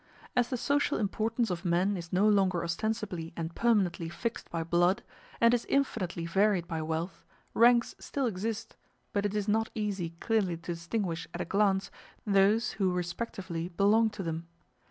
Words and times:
As 0.35 0.49
the 0.49 0.57
social 0.57 0.97
importance 0.97 1.51
of 1.51 1.63
men 1.63 1.95
is 1.95 2.11
no 2.11 2.27
longer 2.27 2.63
ostensibly 2.63 3.33
and 3.37 3.53
permanently 3.53 4.09
fixed 4.09 4.49
by 4.49 4.63
blood, 4.63 5.03
and 5.39 5.53
is 5.53 5.63
infinitely 5.69 6.25
varied 6.25 6.67
by 6.67 6.81
wealth, 6.81 7.23
ranks 7.53 7.93
still 7.99 8.25
exist, 8.25 8.75
but 9.13 9.27
it 9.27 9.35
is 9.35 9.47
not 9.47 9.69
easy 9.75 10.15
clearly 10.19 10.57
to 10.57 10.73
distinguish 10.73 11.27
at 11.35 11.41
a 11.41 11.45
glance 11.45 11.91
those 12.25 12.71
who 12.81 12.91
respectively 12.91 13.67
belong 13.69 14.09
to 14.09 14.23
them. 14.23 14.47